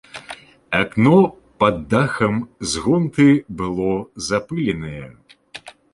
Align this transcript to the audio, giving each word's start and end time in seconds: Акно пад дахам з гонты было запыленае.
Акно 0.77 1.17
пад 1.63 1.77
дахам 1.91 2.35
з 2.71 2.85
гонты 2.85 3.27
было 3.61 3.91
запыленае. 4.29 5.05